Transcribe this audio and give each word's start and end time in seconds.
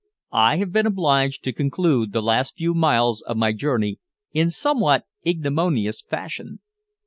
I 0.33 0.55
have 0.57 0.71
been 0.71 0.87
obliged 0.87 1.43
to 1.43 1.53
conclude 1.53 2.11
the 2.11 2.23
last 2.23 2.57
few 2.57 2.73
miles 2.73 3.21
of 3.21 3.37
my 3.37 3.51
journey 3.53 3.99
in 4.33 4.49
somewhat 4.49 5.05
ignominious 5.27 6.01
fashion. 6.01 6.57